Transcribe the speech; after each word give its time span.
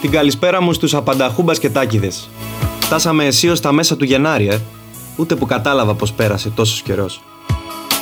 Την 0.00 0.10
καλησπέρα 0.10 0.62
μου 0.62 0.72
στους 0.72 0.94
απανταχού 0.94 1.42
μπασκετάκιδες. 1.42 2.28
Φτάσαμε 2.80 3.24
αισίως 3.24 3.58
στα 3.58 3.72
μέσα 3.72 3.96
του 3.96 4.04
Γενάρη, 4.04 4.48
ε. 4.48 4.58
Ούτε 5.16 5.36
που 5.36 5.46
κατάλαβα 5.46 5.94
πως 5.94 6.12
πέρασε 6.12 6.50
τόσος 6.50 6.82
καιρός. 6.82 7.22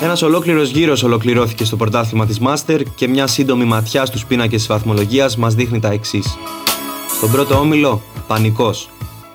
Ένας 0.03 0.23
ολόκληρος 0.23 0.71
γύρος 0.71 1.03
ολοκληρώθηκε 1.03 1.65
στο 1.65 1.77
πρωτάθλημα 1.77 2.27
της 2.27 2.39
Μάστερ 2.39 2.83
και 2.83 3.09
μια 3.09 3.27
σύντομη 3.27 3.65
ματιά 3.65 4.07
στους 4.07 4.25
πίνακες 4.25 4.59
της 4.59 4.67
βαθμολογίας 4.67 5.37
μας 5.37 5.55
δείχνει 5.55 5.81
τα 5.81 5.91
εξής. 5.91 6.39
Στον 7.17 7.31
πρώτο 7.31 7.59
όμιλο, 7.59 8.03
πανικός. 8.27 8.89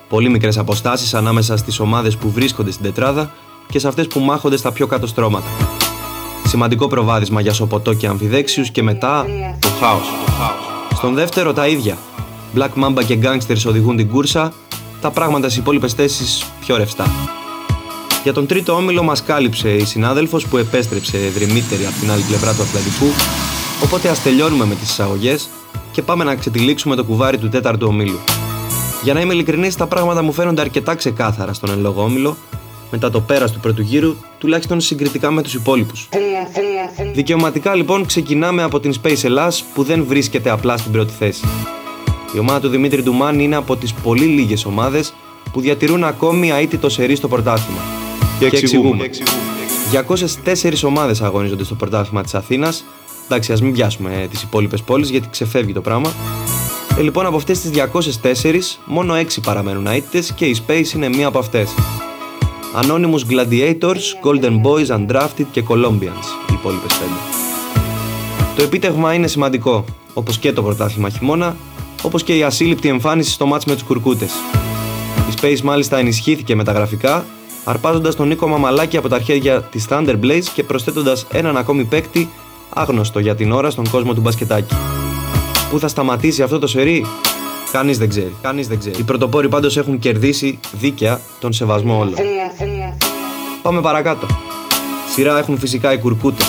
Πολύ 0.08 0.28
μικρές 0.28 0.58
αποστάσεις 0.58 1.14
ανάμεσα 1.14 1.56
στις 1.56 1.80
ομάδες 1.80 2.16
που 2.16 2.30
βρίσκονται 2.30 2.70
στην 2.70 2.84
τετράδα 2.84 3.32
και 3.68 3.78
σε 3.78 3.88
αυτές 3.88 4.06
που 4.06 4.20
μάχονται 4.20 4.56
στα 4.56 4.72
πιο 4.72 4.86
κάτω 4.86 5.06
στρώματα. 5.06 5.77
Σημαντικό 6.48 6.86
προβάδισμα 6.86 7.40
για 7.40 7.52
Σοποτό 7.52 7.94
και 7.94 8.06
Αμφιδέξιους 8.06 8.70
και 8.70 8.82
μετά 8.82 9.26
το 9.58 9.68
χάος. 9.80 10.06
Στον 10.94 11.14
δεύτερο 11.14 11.52
τα 11.52 11.66
ίδια. 11.66 11.98
Black 12.56 12.84
Mamba 12.84 13.04
και 13.06 13.18
Gangsters 13.22 13.64
οδηγούν 13.66 13.96
την 13.96 14.08
κούρσα, 14.08 14.52
τα 15.00 15.10
πράγματα 15.10 15.48
στις 15.48 15.58
υπόλοιπες 15.58 15.92
θέσεις 15.92 16.44
πιο 16.60 16.76
ρευστά. 16.76 17.10
Για 18.22 18.32
τον 18.32 18.46
τρίτο 18.46 18.72
όμιλο 18.72 19.02
μας 19.02 19.22
κάλυψε 19.22 19.70
η 19.70 19.84
συνάδελφος 19.84 20.46
που 20.46 20.56
επέστρεψε 20.56 21.18
δρυμύτερη 21.34 21.86
από 21.86 21.94
την 22.00 22.10
άλλη 22.10 22.22
πλευρά 22.22 22.54
του 22.54 22.62
Ατλαντικού, 22.62 23.06
οπότε 23.84 24.08
ας 24.08 24.22
τελειώνουμε 24.22 24.64
με 24.64 24.74
τις 24.74 24.90
εισαγωγές 24.90 25.48
και 25.92 26.02
πάμε 26.02 26.24
να 26.24 26.34
ξετυλίξουμε 26.34 26.94
το 26.94 27.04
κουβάρι 27.04 27.38
του 27.38 27.48
τέταρτου 27.48 27.86
ομίλου. 27.86 28.18
Για 29.02 29.14
να 29.14 29.20
είμαι 29.20 29.32
ειλικρινής, 29.32 29.76
τα 29.76 29.86
πράγματα 29.86 30.22
μου 30.22 30.32
φαίνονται 30.32 30.60
αρκετά 30.60 30.94
ξεκάθαρα 30.94 31.52
στον 31.52 31.70
εν 31.70 31.80
λόγω 31.80 32.02
όμιλο, 32.02 32.36
μετά 32.90 33.10
το 33.10 33.20
πέρας 33.20 33.52
του 33.52 33.60
πρώτου 33.60 33.82
γύρου, 33.82 34.16
τουλάχιστον 34.38 34.80
συγκριτικά 34.80 35.30
με 35.30 35.42
τους 35.42 35.54
υπόλοιπους. 35.54 36.08
Δικαιωματικά 37.12 37.74
λοιπόν 37.74 38.06
ξεκινάμε 38.06 38.62
από 38.62 38.80
την 38.80 38.94
Space 39.02 39.24
Ελλάς 39.24 39.64
που 39.74 39.82
δεν 39.82 40.04
βρίσκεται 40.04 40.50
απλά 40.50 40.76
στην 40.76 40.92
πρώτη 40.92 41.12
θέση. 41.18 41.44
Η 42.34 42.38
ομάδα 42.38 42.60
του 42.60 42.68
Δημήτρη 42.68 43.02
Ντουμάν 43.02 43.40
είναι 43.40 43.56
από 43.56 43.76
τις 43.76 43.92
πολύ 43.92 44.24
λίγες 44.24 44.64
ομάδες 44.64 45.14
που 45.52 45.60
διατηρούν 45.60 46.04
ακόμη 46.04 46.50
αίτητο 46.50 46.88
σερί 46.88 47.16
στο 47.16 47.28
πρωτάθλημα. 47.28 47.80
Και 48.38 48.46
εξηγούμε. 48.46 49.10
204 49.92 50.84
ομάδες 50.84 51.20
αγωνίζονται 51.22 51.64
στο 51.64 51.74
πρωτάθλημα 51.74 52.22
της 52.22 52.34
Αθήνας. 52.34 52.84
Εντάξει, 53.24 53.52
ας 53.52 53.62
μην 53.62 53.72
πιάσουμε 53.72 54.26
τις 54.30 54.42
υπόλοιπες 54.42 54.82
πόλεις 54.82 55.10
γιατί 55.10 55.28
ξεφεύγει 55.30 55.72
το 55.72 55.80
πράγμα. 55.80 56.12
Ε, 56.98 57.02
λοιπόν, 57.02 57.26
από 57.26 57.36
αυτές 57.36 57.60
τις 57.60 57.70
204, 57.70 58.78
μόνο 58.84 59.14
6 59.14 59.40
παραμένουν 59.40 59.86
αίτητες 59.86 60.32
και 60.32 60.44
η 60.44 60.56
Space 60.66 60.94
είναι 60.94 61.08
μία 61.08 61.26
από 61.26 61.38
αυτές. 61.38 61.74
Anonymous 62.74 63.24
Gladiators, 63.30 64.14
Golden 64.22 64.62
Boys, 64.62 64.86
Undrafted 64.96 65.46
και 65.50 65.62
Colombians, 65.68 66.26
οι 66.50 66.52
υπόλοιπες 66.52 66.92
5. 66.92 68.56
Το 68.56 68.62
επίτευγμα 68.62 69.14
είναι 69.14 69.26
σημαντικό, 69.26 69.84
όπως 70.14 70.38
και 70.38 70.52
το 70.52 70.62
πρωτάθλημα 70.62 71.08
χειμώνα, 71.08 71.56
όπως 72.02 72.22
και 72.22 72.36
η 72.36 72.42
ασύλληπτη 72.42 72.88
εμφάνιση 72.88 73.30
στο 73.30 73.46
μάτς 73.46 73.64
με 73.64 73.72
τους 73.72 73.82
Κουρκούτες. 73.82 74.32
Η 75.30 75.34
Space 75.40 75.60
μάλιστα 75.60 75.98
ενισχύθηκε 75.98 76.54
με 76.54 76.64
τα 76.64 76.72
γραφικά, 76.72 77.24
αρπάζοντας 77.64 78.14
τον 78.16 78.28
Νίκο 78.28 78.48
Μαμαλάκη 78.48 78.96
από 78.96 79.08
τα 79.08 79.20
χέρια 79.20 79.62
της 79.62 79.86
Thunder 79.90 80.16
Blaze 80.22 80.44
και 80.54 80.62
προσθέτοντας 80.62 81.26
έναν 81.32 81.56
ακόμη 81.56 81.84
παίκτη 81.84 82.28
άγνωστο 82.74 83.18
για 83.18 83.34
την 83.34 83.52
ώρα 83.52 83.70
στον 83.70 83.88
κόσμο 83.90 84.14
του 84.14 84.20
μπασκετάκι. 84.20 84.74
Πού 85.70 85.78
θα 85.78 85.88
σταματήσει 85.88 86.42
αυτό 86.42 86.58
το 86.58 86.66
σερί, 86.66 87.06
κανείς 87.72 87.98
δεν 87.98 88.08
ξέρει. 88.08 88.34
Κανείς 88.42 88.68
δεν 88.68 88.78
ξέρει. 88.78 88.98
Οι 88.98 89.02
πρωτοπόροι 89.02 89.48
πάντως 89.48 89.76
έχουν 89.76 89.98
κερδίσει 89.98 90.58
δίκαια 90.72 91.20
τον 91.40 91.52
σεβασμό 91.52 91.98
όλων. 91.98 92.14
Πάμε 93.68 93.80
παρακάτω. 93.80 94.26
Σειρά 95.14 95.38
έχουν 95.38 95.58
φυσικά 95.58 95.92
οι 95.92 95.98
κουρκούτες. 95.98 96.46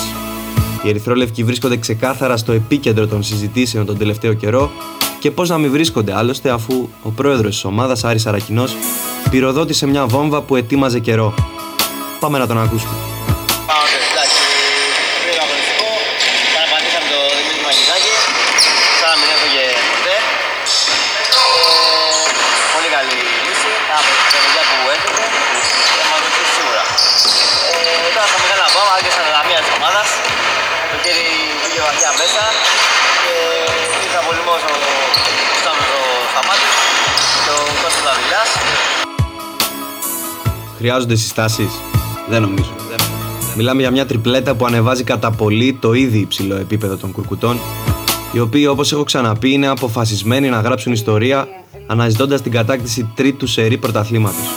Οι 0.82 0.88
Ερυθρόλευκοι 0.88 1.44
βρίσκονται 1.44 1.76
ξεκάθαρα 1.76 2.36
στο 2.36 2.52
επίκεντρο 2.52 3.06
των 3.06 3.22
συζητήσεων 3.22 3.86
τον 3.86 3.98
τελευταίο 3.98 4.32
καιρό 4.34 4.70
και 5.18 5.30
πώς 5.30 5.48
να 5.48 5.58
μην 5.58 5.70
βρίσκονται 5.70 6.16
άλλωστε 6.16 6.50
αφού 6.50 6.88
ο 7.02 7.10
πρόεδρος 7.10 7.50
της 7.50 7.64
ομάδας, 7.64 8.04
Άρης 8.04 8.26
Αρακινός, 8.26 8.76
πυροδότησε 9.30 9.86
μια 9.86 10.06
βόμβα 10.06 10.42
που 10.42 10.56
ετοίμαζε 10.56 10.98
καιρό. 10.98 11.34
Πάμε 12.20 12.38
να 12.38 12.46
τον 12.46 12.58
ακούσουμε. 12.58 12.99
Βαθιά 31.90 32.10
μέσα 32.22 32.44
και 33.24 33.34
ήρθε 34.04 34.18
απολυμός 34.22 34.60
ο 34.70 34.74
Στάμος 35.60 35.88
ο 35.98 36.02
Σταμάτης 36.30 36.74
και 37.44 37.52
ο 37.58 37.62
Κώστας 37.82 38.04
Δαβιλάς. 38.06 38.50
Χρειάζονται 40.78 41.16
συστάσεις; 41.16 41.72
Δεν 42.28 42.40
νομίζω. 42.42 42.72
Μιλάμε 43.56 43.80
για 43.80 43.90
μια 43.90 44.06
τριπλέτα 44.06 44.54
που 44.54 44.66
ανεβάζει 44.66 45.04
κατά 45.04 45.30
πολύ 45.30 45.78
το 45.80 45.92
ήδη 45.92 46.18
υψηλό 46.18 46.56
επίπεδο 46.56 46.96
των 46.96 47.12
κουρκουτών, 47.12 47.60
οι 48.32 48.40
οποίοι 48.40 48.66
όπως 48.70 48.92
έχω 48.92 49.04
ξαναπεί 49.04 49.50
είναι 49.52 49.68
αποφασισμένοι 49.68 50.48
να 50.48 50.60
γράψουν 50.60 50.92
ιστορία 50.92 51.48
αναζητώντας 51.86 52.42
την 52.42 52.52
κατάκτηση 52.52 53.12
τρίτου 53.14 53.46
σερή 53.46 53.76
πρωταθλήματος. 53.76 54.48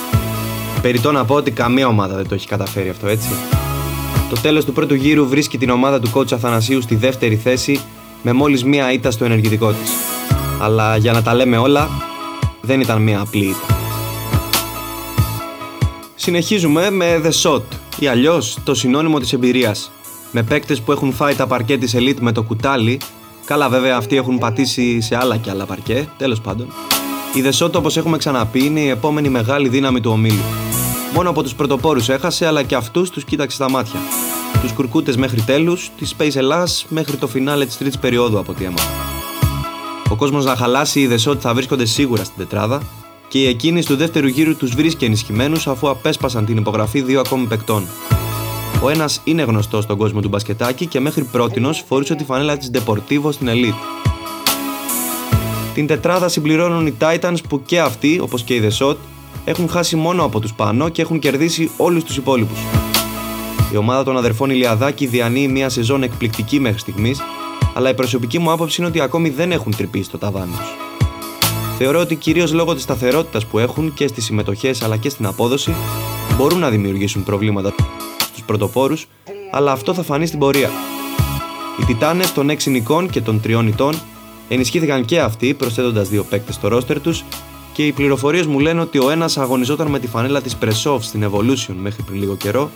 Περιτώ 0.81 1.11
να 1.11 1.25
πω 1.25 1.35
ότι 1.35 1.51
καμία 1.51 1.88
ομάδα 1.88 2.15
δεν 2.15 2.27
το 2.27 2.33
έχει 2.33 2.47
καταφέρει 2.47 2.89
αυτό, 2.89 3.07
έτσι. 3.07 3.29
Το 4.29 4.41
τέλος 4.41 4.66
του 4.66 4.74
πρώτου 4.74 4.94
γύρου 4.94 5.28
βρίσκει 5.28 5.57
την 5.57 5.69
ομάδα 5.69 6.00
του 6.00 6.12
coach 6.13 6.34
Αθανασίου 6.34 6.81
στη 6.81 6.96
δεύτερη 6.96 7.35
θέση 7.35 7.79
με 8.22 8.34
μόλις 8.34 8.63
μία 8.63 8.91
ήττα 8.91 9.12
στο 9.12 9.25
ενεργητικό 9.25 9.72
της. 9.72 9.91
Αλλά 10.62 10.97
για 10.97 11.12
να 11.12 11.22
τα 11.22 11.34
λέμε 11.34 11.57
όλα, 11.57 11.90
δεν 12.62 12.81
ήταν 12.81 13.01
μία 13.01 13.19
απλή 13.19 13.46
ήττα. 13.46 13.78
Συνεχίζουμε 16.16 16.90
με 16.90 17.22
The 17.24 17.31
Shot 17.41 17.62
ή 18.00 18.07
αλλιώς 18.07 18.57
το 18.63 18.74
συνώνυμο 18.75 19.19
της 19.19 19.34
εμπειρίας. 19.34 19.91
Με 20.31 20.44
παίκτες 20.44 20.81
που 20.81 20.91
έχουν 20.91 21.13
φάει 21.13 21.35
τα 21.35 21.47
παρκέ 21.47 21.78
της 21.78 21.95
Elite 21.95 22.19
με 22.19 22.31
το 22.31 22.44
κουτάλι. 22.44 23.00
Καλά, 23.45 23.69
βέβαια, 23.69 23.97
αυτοί 23.97 24.16
έχουν 24.16 24.38
πατήσει 24.38 25.01
σε 25.01 25.18
άλλα 25.18 25.38
και 25.38 25.50
άλλα 25.50 25.66
παρκέ, 25.66 26.07
τέλος 26.18 26.41
πάντων. 26.41 26.68
Η 27.34 27.44
The 27.45 27.66
Shot, 27.66 27.74
όπως 27.74 27.97
έχουμε 27.97 28.18
ξαναπεί, 28.18 28.66
είναι 28.66 28.80
η 28.80 28.90
επόμενη 28.90 29.30
μεγάλη 29.30 29.69
δύναμη 29.69 30.01
του 30.01 30.12
ομίλου. 30.12 30.72
Μόνο 31.13 31.29
από 31.29 31.44
τους 31.44 31.56
πρωτοπόρους 31.56 32.09
έχασε, 32.09 32.47
αλλά 32.47 32.63
και 32.63 32.75
αυτούς 32.75 33.09
τους 33.09 33.24
κοίταξε 33.24 33.56
στα 33.56 33.69
μάτια. 33.69 34.00
Τους 34.62 34.72
κουρκούτες 34.72 35.18
μέχρι 35.18 35.41
τέλους, 35.41 35.91
τη 35.97 36.07
Space 36.18 36.35
Ελλάς 36.35 36.85
μέχρι 36.90 37.18
το 37.18 37.28
φινάλε 37.28 37.66
της 37.66 37.78
τρίτης 37.78 38.00
περίοδου 38.00 38.40
από 38.40 38.51
ό,τι 38.51 38.63
έμαθα. 38.63 38.90
Ο 40.09 40.16
κόσμος 40.16 40.46
να 40.46 40.56
χαλάσει, 40.56 41.01
οι 41.01 41.09
The 41.12 41.29
Shot 41.29 41.38
θα 41.40 41.53
βρίσκονται 41.53 41.85
σίγουρα 41.85 42.24
στην 42.24 42.38
τετράδα 42.38 42.81
και 43.28 43.40
οι 43.40 43.47
εκείνοι 43.47 43.84
του 43.84 43.96
δεύτερου 43.96 44.28
γύρου 44.28 44.56
τους 44.56 44.75
βρίσκει 44.75 45.06
ενισχυμένους 45.06 45.68
αφού 45.68 45.90
απέσπασαν 45.90 46.46
την 46.46 46.57
υπογραφή 46.57 47.01
δύο 47.01 47.19
ακόμη 47.19 47.45
παικτών. 47.45 47.88
Ο 48.81 48.90
ένας 48.90 49.22
είναι 49.24 49.41
γνωστός 49.41 49.84
στον 49.84 49.97
κόσμο 49.97 50.19
του 50.19 50.28
μπασκετάκι 50.28 50.85
και 50.85 51.00
μέχρι 51.00 51.24
πρότινος 51.24 51.84
φορούσε 51.88 52.16
τη 52.16 52.24
φανέλα 52.24 52.57
της 52.57 52.72
Deportivo 52.74 53.30
στην 53.30 53.47
Elite. 53.50 54.03
Την 55.74 55.88
τετράδα 55.88 56.28
συμπληρώνουν 56.28 56.88
οι 56.88 56.94
Titans 57.00 57.38
που 57.50 57.62
και 57.66 57.80
αυτοί, 57.80 58.19
όπως 58.19 58.44
και 58.44 58.56
οι 58.56 58.69
The 58.69 58.85
Shot, 58.85 58.95
έχουν 59.46 59.70
χάσει 59.70 59.96
μόνο 59.96 60.24
από 60.24 60.40
τους 60.40 60.54
πάνω 60.54 60.90
και 60.90 61.02
έχουν 61.02 61.20
κερδίσει 61.20 61.72
όλους 61.78 62.04
τους 62.04 62.18
υπόλοιπους. 62.18 62.59
Η 63.74 63.78
ομάδα 63.78 64.04
των 64.04 64.18
αδερφών 64.18 64.50
Ηλιαδάκη 64.50 65.06
διανύει 65.06 65.48
μια 65.52 65.70
σεζόν 65.70 66.04
εκπληκτική 66.04 66.59
μέχρι 66.59 66.80
στιγμής, 66.80 67.22
αλλά 67.74 67.90
η 67.90 67.94
προσωπική 67.94 68.40
μου 68.40 68.52
άποψη 68.52 68.76
είναι 68.80 68.90
ότι 68.90 69.00
ακόμη 69.02 69.30
δεν 69.30 69.52
έχουν 69.52 69.76
τρυπήσει 69.76 70.09
το 70.09 70.18
ταβάνι 70.18 70.52
τους. 70.58 70.76
Θεωρώ 71.78 72.00
ότι 72.00 72.16
κυρίως 72.16 72.54
λόγω 72.54 72.74
της 72.74 72.84
σταθερότητας 72.84 73.46
που 73.46 73.59
έχουν 73.59 73.94
και 73.94 74.08
στις 74.08 74.26
συμμετοχές 74.26 74.81
αλλά 74.81 74.98
και 74.98 75.09
στην 75.09 75.26
απόδοση 75.26 75.74
μπορούν 76.38 76.60
να 76.60 76.70
δημιουργήσουν 76.70 77.24
προβλήματα 77.24 77.74
στους 78.18 78.44
πρωτοπόρους, 78.46 79.08
αλλά 79.52 79.72
αυτό 79.72 79.94
θα 79.94 80.04
φανεί 80.04 80.25
στην 80.25 80.40
πορεία. 80.40 80.70
Οι 81.81 81.86
Τιτάνες 81.86 82.34
των 82.34 82.50
6 82.50 82.72
νικών 82.72 83.10
και 83.10 83.22
των 83.22 83.42
3 83.44 83.68
ητών 83.68 83.96
ενισχύθηκαν 84.50 85.06
και 85.06 85.20
αυτοί 85.20 85.54
προσθέτοντας 85.54 86.10
δύο 86.10 86.24
παίκτες 86.24 86.56
στο 86.56 86.68
ρόστερ 86.68 87.01
τους 87.01 87.24
και 87.74 87.86
οι 87.86 87.92
πληροφορίες 87.92 88.46
μου 88.46 88.60
λένε 88.60 88.81
ότι 88.81 89.00
ο 89.00 89.10
ένας 89.10 89.38
αγωνιζόταν 89.38 89.88
με 89.88 90.00
τη 90.00 90.08
φανέλα 90.08 90.42
της 90.42 90.58
Pressov 90.62 90.98
στην 91.00 91.30
Evolution 91.31 91.74
μέχρι 91.81 92.04
πριν 92.04 92.20
λίγο 92.20 92.36
καιρό, 92.36 92.72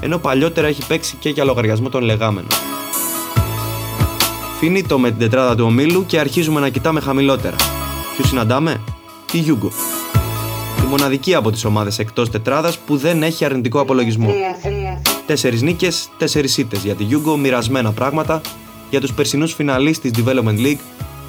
ενώ 0.00 0.18
παλιότερα 0.18 0.66
έχει 0.66 0.86
παίξει 0.86 1.16
και 1.18 1.28
για 1.28 1.44
λογαριασμό 1.44 1.88
των 1.88 2.02
λεγάμενων. 2.02 2.50
Φινίτο 4.58 4.98
με 4.98 5.08
την 5.08 5.18
τετράδα 5.18 5.54
του 5.54 5.64
ομίλου 5.64 6.06
και 6.06 6.18
αρχίζουμε 6.18 6.60
να 6.60 6.68
κοιτάμε 6.68 7.00
χαμηλότερα. 7.00 7.56
Ποιους 8.16 8.26
συναντάμε; 8.26 8.80
Τη 9.32 9.38
Γιούγκο; 9.38 9.70
Τη 10.80 10.86
μοναδική 10.86 11.34
από 11.34 11.50
τις 11.50 11.64
ομάδες 11.64 11.98
εκτός 11.98 12.30
τετράδας 12.30 12.78
που 12.78 12.96
δεν 12.96 13.22
έχει 13.22 13.44
αρνητικό 13.44 13.80
απολογισμό. 13.80 14.34
Τέσσερις 15.26 15.62
νίκες, 15.62 16.08
τέσσερις 16.18 16.56
ήττες 16.56 16.84
για 16.84 16.94
τη 16.94 17.04
Γιούγκο, 17.04 17.36
μοιρασμένα 17.36 17.92
πράγματα 17.92 18.40
για 18.90 19.00
τους 19.00 19.12
περσινούς 19.12 19.52
φιναλίστ 19.52 20.02
της 20.02 20.10
Development 20.16 20.58
League 20.58 20.78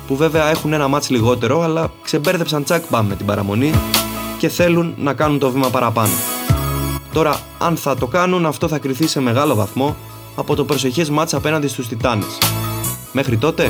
που 0.07 0.15
βέβαια 0.15 0.49
έχουν 0.49 0.73
ένα 0.73 0.87
μάτς 0.87 1.09
λιγότερο 1.09 1.61
αλλά 1.61 1.91
ξεμπέρδεψαν 2.03 2.63
τσακ 2.63 2.83
μπαμ 2.89 3.07
με 3.07 3.15
την 3.15 3.25
παραμονή 3.25 3.73
και 4.37 4.49
θέλουν 4.49 4.93
να 4.97 5.13
κάνουν 5.13 5.39
το 5.39 5.49
βήμα 5.51 5.69
παραπάνω. 5.69 6.13
Τώρα, 7.13 7.39
αν 7.57 7.77
θα 7.77 7.95
το 7.95 8.07
κάνουν, 8.07 8.45
αυτό 8.45 8.67
θα 8.67 8.77
κριθεί 8.77 9.07
σε 9.07 9.19
μεγάλο 9.21 9.55
βαθμό 9.55 9.95
από 10.35 10.55
το 10.55 10.63
προσεχές 10.65 11.09
μάτς 11.09 11.33
απέναντι 11.33 11.67
στους 11.67 11.87
Τιτάνες. 11.87 12.37
Μέχρι 13.11 13.37
τότε, 13.37 13.63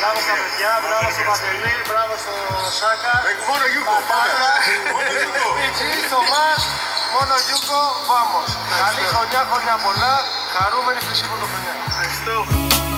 Μπράβο 0.00 0.18
στα 0.26 0.34
παιδιά, 0.40 0.72
μπράβο 0.84 1.08
στο 1.14 1.22
Παντελή, 1.28 1.74
μπράβο 1.88 2.14
στο 2.22 2.34
Σάκα. 2.78 3.14
Μόνο 3.48 3.64
Γιούκο, 3.72 3.96
πάμε. 4.10 4.32
Μόνο 4.94 5.10
Γιούκο. 5.20 5.46
Έτσι, 5.66 5.86
στο 6.08 6.20
μας, 6.32 6.60
μόνο 7.14 7.34
Γιούκο, 7.46 7.80
vamos. 8.08 8.48
Καλή 8.82 9.04
χρονιά, 9.12 9.40
χρονιά 9.48 9.76
πολλά, 9.84 10.14
χαρούμενη 10.54 11.00
χρυσή 11.06 11.24
πρωτοχρονιά. 11.30 11.74
Ευχαριστώ. 11.88 12.89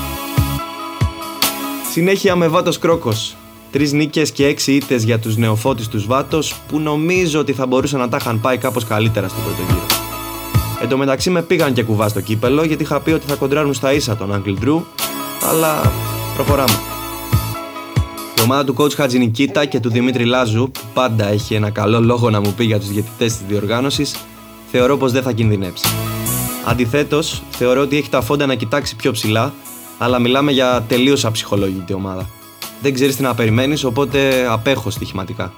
Συνέχεια 1.92 2.36
με 2.36 2.48
Βάτος 2.48 2.78
Κρόκος. 2.78 3.36
Τρεις 3.70 3.92
νίκες 3.92 4.30
και 4.30 4.46
έξι 4.46 4.72
ήττες 4.72 5.04
για 5.04 5.18
τους 5.18 5.36
νεοφώτης 5.36 5.88
τους 5.88 6.06
Βάτος 6.06 6.54
που 6.68 6.78
νομίζω 6.78 7.40
ότι 7.40 7.52
θα 7.52 7.66
μπορούσαν 7.66 8.00
να 8.00 8.08
τα 8.08 8.16
είχαν 8.20 8.40
πάει 8.40 8.58
κάπως 8.58 8.84
καλύτερα 8.84 9.28
στον 9.28 9.42
πρώτο 9.42 9.62
γύρο. 9.68 9.86
Εν 10.82 10.88
τω 10.88 10.96
μεταξύ 10.96 11.30
με 11.30 11.42
πήγαν 11.42 11.72
και 11.72 11.82
κουβά 11.82 12.08
στο 12.08 12.20
κύπελο 12.20 12.64
γιατί 12.64 12.82
είχα 12.82 13.00
πει 13.00 13.10
ότι 13.10 13.26
θα 13.26 13.34
κοντράρουν 13.34 13.74
στα 13.74 13.92
ίσα 13.92 14.16
τον 14.16 14.30
Uncle 14.32 14.64
Drew, 14.64 14.80
αλλά 15.50 15.92
προχωράμε. 16.34 16.78
Η 18.38 18.40
ομάδα 18.42 18.64
του 18.64 18.74
coach 18.78 18.92
Χατζη 18.92 19.18
Νικίτα 19.18 19.64
και 19.64 19.80
του 19.80 19.90
Δημήτρη 19.90 20.24
Λάζου, 20.24 20.70
που 20.70 20.80
πάντα 20.94 21.28
έχει 21.28 21.54
ένα 21.54 21.70
καλό 21.70 22.00
λόγο 22.00 22.30
να 22.30 22.40
μου 22.40 22.52
πει 22.56 22.64
για 22.64 22.78
τους 22.78 22.88
διαιτητές 22.88 23.36
της 23.36 23.46
διοργάνωσης, 23.48 24.16
θεωρώ 24.70 24.96
πως 24.96 25.12
δεν 25.12 25.22
θα 25.22 25.32
κινδυνεύσει. 25.32 25.86
Αντιθέτως, 26.66 27.42
θεωρώ 27.50 27.80
ότι 27.80 27.96
έχει 27.96 28.08
τα 28.08 28.20
φόντα 28.20 28.46
να 28.46 28.54
κοιτάξει 28.54 28.96
πιο 28.96 29.12
ψηλά, 29.12 29.52
αλλά 30.02 30.18
μιλάμε 30.18 30.52
για 30.52 30.84
τελείως 30.88 31.24
αψυχολόγητη 31.24 31.92
ομάδα. 31.92 32.28
Δεν 32.82 32.94
ξέρεις 32.94 33.16
τι 33.16 33.22
να 33.22 33.34
περιμένεις, 33.34 33.84
οπότε 33.84 34.46
απέχω 34.50 34.90
στοιχηματικά. 34.90 35.52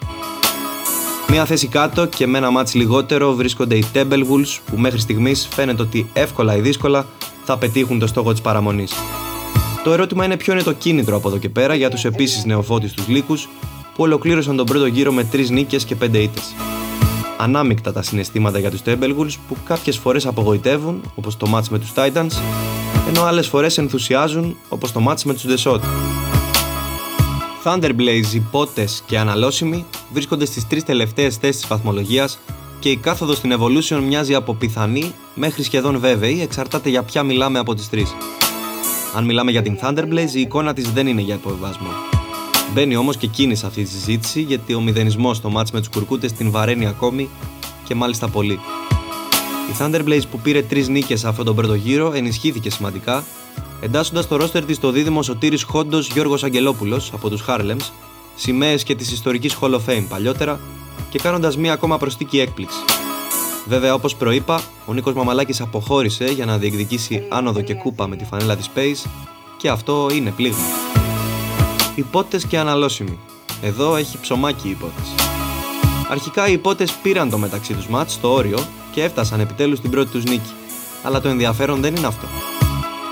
Μία 1.29 1.45
θέση 1.45 1.67
κάτω 1.67 2.07
και 2.07 2.27
με 2.27 2.39
ένα 2.39 2.51
μάτς 2.51 2.75
λιγότερο 2.75 3.33
βρίσκονται 3.33 3.75
οι 3.75 3.85
Temple 3.95 4.23
που 4.71 4.77
μέχρι 4.77 5.01
στιγμής 5.01 5.49
φαίνεται 5.51 5.83
ότι 5.83 6.11
εύκολα 6.13 6.57
ή 6.57 6.61
δύσκολα 6.61 7.07
θα 7.45 7.59
πετύχουν 7.59 7.99
το 7.99 8.07
στόχο 8.07 8.33
της 8.33 8.41
παραμονής. 8.41 8.93
Το 9.85 9.93
ερώτημα 9.93 10.25
είναι 10.25 10.37
ποιο 10.37 10.53
είναι 10.53 10.63
το 10.63 10.73
κίνητρο 10.73 11.17
από 11.17 11.29
εδώ 11.29 11.39
και 11.39 11.49
πέρα 11.49 11.75
για 11.75 11.91
τους 11.91 12.05
επίσης 12.05 12.45
νεοφώτης 12.45 12.93
τους 12.93 13.09
Λύκους 13.09 13.49
που 13.95 14.03
ολοκλήρωσαν 14.03 14.57
τον 14.57 14.67
πρώτο 14.67 14.87
γύρο 14.87 15.13
με 15.13 15.29
3 15.33 15.51
νίκες 15.51 15.85
και 15.85 15.95
5 15.95 16.19
ήττες. 16.19 16.55
Ανάμεικτα 17.39 17.93
τα 17.93 18.03
συναισθήματα 18.03 18.59
για 18.59 18.71
τους 18.71 18.81
Temple 18.87 19.27
που 19.49 19.57
κάποιες 19.65 19.99
φορές 19.99 20.27
απογοητεύουν 20.27 21.01
όπως 21.15 21.37
το 21.37 21.47
μάτς 21.47 21.69
με 21.69 21.79
τους 21.79 21.93
Titans 21.95 22.33
ενώ 23.09 23.23
άλλες 23.23 23.47
φορές 23.47 23.79
ενθουσιάζουν 23.79 24.57
όπως 24.69 24.93
το 24.93 25.01
μάτς 25.01 25.25
με 25.25 25.35
τους 25.35 25.45
Desot. 25.49 25.81
Thunderblaze, 27.65 28.35
υπότε 28.35 28.89
και 29.07 29.19
αναλώσιμοι 29.19 29.85
βρίσκονται 30.13 30.45
στις 30.45 30.67
τρεις 30.67 30.85
τελευταίες 30.85 31.37
θέσεις 31.37 31.61
της 31.61 31.69
βαθμολογίας 31.69 32.39
και 32.79 32.91
η 32.91 32.97
κάθοδος 32.97 33.37
στην 33.37 33.53
Evolution 33.59 34.01
μοιάζει 34.07 34.35
από 34.35 34.55
πιθανή 34.55 35.15
μέχρι 35.35 35.63
σχεδόν 35.63 35.99
βέβαιη, 35.99 36.43
εξαρτάται 36.43 36.89
για 36.89 37.03
ποια 37.03 37.23
μιλάμε 37.23 37.59
από 37.59 37.75
τις 37.75 37.89
τρεις. 37.89 38.15
Αν 39.17 39.25
μιλάμε 39.25 39.51
για 39.51 39.63
την 39.63 39.79
Thunderblaze, 39.83 40.35
η 40.35 40.41
εικόνα 40.41 40.73
της 40.73 40.93
δεν 40.93 41.07
είναι 41.07 41.21
για 41.21 41.35
υποβιβασμό. 41.35 42.14
Μπαίνει 42.73 42.97
όμως 42.97 43.17
και 43.17 43.27
εκείνη 43.27 43.55
σε 43.55 43.67
αυτή 43.67 43.83
τη 43.83 43.91
συζήτηση 43.91 44.41
γιατί 44.41 44.75
ο 44.75 44.81
μηδενισμός 44.81 45.37
στο 45.37 45.51
μάτς 45.51 45.71
με 45.71 45.79
τους 45.79 45.89
κουρκούτες 45.89 46.33
την 46.33 46.51
βαραίνει 46.51 46.87
ακόμη 46.87 47.29
και 47.85 47.95
μάλιστα 47.95 48.29
πολύ. 48.29 48.59
Η 49.71 49.77
Thunderblaze 49.79 50.23
που 50.31 50.39
πήρε 50.39 50.63
τρεις 50.63 50.89
νίκες 50.89 51.21
σε 51.21 51.29
αυτόν 51.29 51.45
τον 51.45 51.55
πρώτο 51.55 51.75
γύρο 51.75 52.13
ενισχύθηκε 52.15 52.71
σημαντικά 52.71 53.25
εντάσσοντας 53.81 54.29
το 54.29 54.37
ρόστερ 54.37 54.65
της 54.65 54.77
στο 54.77 54.91
δίδυμο 54.91 55.23
Σωτήρης 55.23 55.63
Χόντος 55.63 56.09
Γιώργος 56.09 56.45
Αγγελόπουλος 56.45 57.11
από 57.13 57.29
τους 57.29 57.45
Harlems, 57.49 57.91
σημαίες 58.35 58.83
και 58.83 58.95
της 58.95 59.13
ιστορικής 59.13 59.57
Hall 59.61 59.75
of 59.75 59.81
Fame 59.87 60.07
παλιότερα 60.09 60.61
και 61.11 61.19
κάνοντας 61.19 61.57
μία 61.57 61.73
ακόμα 61.73 61.99
προστίκη 61.99 62.41
έκπληξη. 62.41 62.79
Βέβαια, 63.67 63.95
όπως 63.95 64.15
προείπα, 64.15 64.63
ο 64.87 64.93
Νίκος 64.93 65.15
Μαμαλάκης 65.15 65.61
αποχώρησε 65.61 66.25
για 66.25 66.45
να 66.45 66.59
διεκδικήσει 66.59 67.27
άνοδο 67.29 67.61
και 67.61 67.75
κούπα 67.75 68.09
με 68.09 68.17
τη 68.17 68.25
φανέλα 68.25 68.57
της 68.57 68.71
Space 68.75 69.09
και 69.57 69.69
αυτό 69.69 70.09
είναι 70.15 70.31
πλήγμα. 70.31 70.84
Υπότες 71.95 72.47
και 72.47 72.59
αναλώσιμοι. 72.59 73.19
Εδώ 73.63 73.97
έχει 73.97 74.19
ψωμάκι 74.21 74.69
η 74.69 74.71
υπόθεση. 74.71 75.15
Αρχικά 76.09 76.49
οι 76.49 76.53
υπότες 76.53 76.93
πήραν 76.93 77.31
το 77.31 77.39
μεταξύ 77.39 77.75
τους 77.75 77.87
μάτς 77.87 78.13
στο 78.13 78.33
όριο 78.33 78.59
και 78.93 79.03
έφτασαν 79.03 79.41
επιτέλους 79.41 79.79
στην 79.79 79.91
πρώτη 79.91 80.11
τους 80.11 80.25
νίκη. 80.25 80.53
Αλλά 81.03 81.21
το 81.21 81.29
ενδιαφέρον 81.29 81.81
δεν 81.81 81.97
είναι 81.97 82.07
αυτό. 82.07 82.27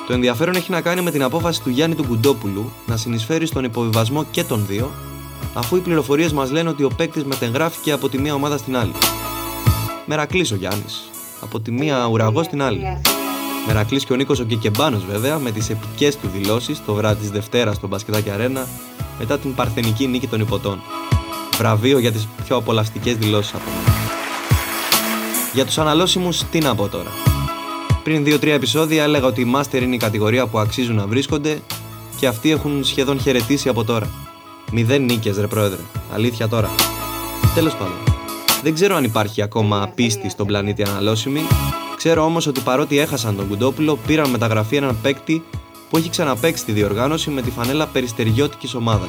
Το 0.06 0.12
ενδιαφέρον 0.12 0.55
έχει 0.55 0.70
να 0.70 0.81
κάνει 0.81 1.00
με 1.00 1.11
την 1.11 1.23
απόφαση 1.23 1.62
του 1.62 1.70
Γιάννη 1.70 1.94
του 1.94 2.05
Κουντόπουλου 2.05 2.73
να 2.87 2.96
συνεισφέρει 2.96 3.46
στον 3.46 3.64
υποβιβασμό 3.64 4.25
και 4.31 4.44
των 4.44 4.67
δύο, 4.67 4.90
αφού 5.55 5.76
οι 5.76 5.81
πληροφορίες 5.81 6.32
μας 6.32 6.50
λένε 6.50 6.69
ότι 6.69 6.82
ο 6.82 6.90
παίκτης 6.96 7.25
μετεγράφηκε 7.25 7.93
από 7.93 8.08
τη 8.08 8.19
μία 8.19 8.34
ομάδα 8.34 8.56
στην 8.56 8.76
άλλη. 8.76 8.93
Μερακλής 10.06 10.52
ο 10.52 10.55
Γιάννης. 10.55 11.11
Από 11.40 11.61
τη 11.61 11.70
μία 11.70 12.06
ουραγός 12.06 12.44
στην 12.44 12.62
άλλη. 12.62 13.00
Μερακλής 13.66 14.04
και 14.04 14.12
ο 14.12 14.16
Νίκος 14.16 14.40
ο 14.40 14.44
Κικεμπάνος 14.44 15.04
βέβαια 15.04 15.38
με 15.38 15.50
τις 15.50 15.70
επικές 15.70 16.16
του 16.16 16.28
δηλώσεις 16.34 16.84
το 16.84 16.94
βράδυ 16.94 17.20
της 17.20 17.30
Δευτέρας 17.30 17.76
στο 17.76 17.86
Μπασκετάκι 17.86 18.30
Αρένα 18.30 18.66
μετά 19.18 19.38
την 19.38 19.54
παρθενική 19.54 20.06
νίκη 20.06 20.26
των 20.26 20.40
υποτών. 20.40 20.82
Βραβείο 21.58 21.98
για 21.98 22.12
τις 22.12 22.28
πιο 22.44 22.56
απολαυστικές 22.56 23.16
δηλώσεις 23.16 23.54
από 23.54 23.70
μένα. 23.70 23.96
Για 25.52 25.64
τους 25.64 25.78
αναλώσιμους, 25.78 26.42
τι 26.50 26.58
να 26.58 26.74
πω 26.74 26.88
τώρα. 26.88 27.10
Πριν 28.02 28.24
2-3 28.24 28.46
επεισόδια 28.46 29.02
έλεγα 29.02 29.26
ότι 29.26 29.40
η 29.40 29.52
Master 29.56 29.82
είναι 29.82 29.94
η 29.94 29.98
κατηγορία 29.98 30.46
που 30.46 30.58
αξίζουν 30.58 30.96
να 30.96 31.06
βρίσκονται 31.06 31.62
και 32.16 32.26
αυτοί 32.26 32.50
έχουν 32.50 32.84
σχεδόν 32.84 33.20
χαιρετήσει 33.20 33.68
από 33.68 33.84
τώρα. 33.84 34.10
Μηδέν 34.72 35.04
νίκες, 35.04 35.36
ρε 35.36 35.46
πρόεδρε. 35.46 35.80
Αλήθεια 36.12 36.48
τώρα. 36.48 36.70
Τέλος 37.54 37.72
πάντων. 37.72 37.96
Δεν 38.62 38.74
ξέρω 38.74 38.96
αν 38.96 39.04
υπάρχει 39.04 39.42
ακόμα 39.42 39.92
πίστη 39.94 40.30
στον 40.30 40.46
πλανήτη 40.46 40.82
αναλώσιμη. 40.82 41.40
Ξέρω 42.04 42.25
όμως 42.25 42.46
ότι 42.46 42.60
παρότι 42.60 42.99
έχασαν 42.99 43.37
τον 43.37 43.49
Κουντόπουλο, 43.49 43.99
πήραν 44.06 44.31
μεταγραφή 44.31 44.76
έναν 44.76 44.96
παίκτη 45.02 45.43
που 45.90 45.96
έχει 45.96 46.10
ξαναπέξει 46.10 46.64
τη 46.64 46.72
διοργάνωση 46.72 47.31
με 47.31 47.43
τη 47.43 47.50
φανέλα 47.50 47.87
περιστεριώτικης 47.87 48.75
ομάδας. 48.75 49.08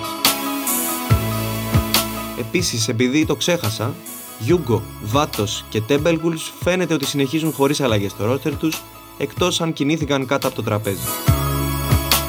Επίσης, 2.40 2.88
επειδή 2.88 3.26
το 3.26 3.36
ξέχασα, 3.36 3.94
Γιούγκο, 4.40 4.82
Βάτος 5.04 5.66
και 5.70 5.82
Τέμπελγουλς 5.82 6.52
φαίνεται 6.64 6.94
ότι 6.94 7.06
συνεχίζουν 7.06 7.52
χωρίς 7.52 7.82
αλλαγές 7.82 8.12
στο 8.12 8.26
ρόστερ 8.26 8.58
τους, 8.58 8.82
εκτός 9.18 9.62
αν 9.62 9.74
κινήθηκαν 9.74 10.26
κάτω 10.26 10.48
από 10.48 10.56
το 10.56 10.64
τραπέζι. 10.64 11.08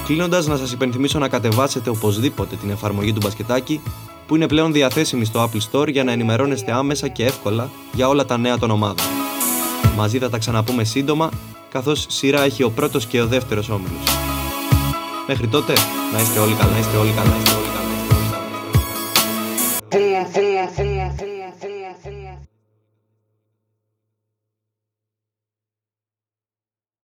Κλείνοντας, 0.04 0.46
να 0.46 0.56
σας 0.56 0.72
υπενθυμίσω 0.72 1.18
να 1.18 1.28
κατεβάσετε 1.28 1.90
οπωσδήποτε 1.90 2.56
την 2.56 2.70
εφαρμογή 2.70 3.12
του 3.12 3.20
μπασκετάκι 3.22 3.80
που 4.26 4.36
είναι 4.36 4.46
πλέον 4.46 4.72
διαθέσιμη 4.72 5.24
στο 5.24 5.50
Apple 5.50 5.60
Store 5.70 5.88
για 5.88 6.04
να 6.04 6.12
ενημερώνεστε 6.12 6.72
άμεσα 6.72 7.08
και 7.08 7.24
εύκολα 7.24 7.70
για 7.92 8.08
όλα 8.08 8.24
τα 8.24 8.38
νέα 8.38 8.58
των 8.58 8.70
ομάδων. 8.70 9.13
Μαζί 9.96 10.18
θα 10.18 10.30
τα 10.30 10.38
ξαναπούμε 10.38 10.84
σύντομα, 10.84 11.28
καθώς 11.70 12.06
σειρά 12.08 12.42
έχει 12.42 12.62
ο 12.62 12.70
πρώτος 12.70 13.06
και 13.06 13.20
ο 13.20 13.26
δεύτερος 13.26 13.68
όμιλος. 13.68 14.02
Μέχρι 15.26 15.48
τότε, 15.48 15.72
να 16.12 16.20
είστε 16.20 16.38
όλοι 16.38 16.54
καλά, 16.54 16.72
να 16.72 16.78
είστε 16.78 16.96
όλοι 16.96 17.12
καλά, 17.12 17.28
να 17.28 17.36
είστε 17.36 17.54
όλοι 17.54 17.66
καλά. 17.66 17.88
Να 19.90 20.20
είστε 20.26 20.40
όλοι 20.40 21.14
καλά. 21.16 21.33